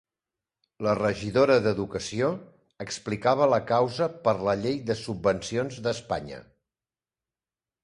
[0.85, 2.29] La regidora d'educació
[2.87, 6.43] explicava la causa per la Llei de Subvencions d'Espanya.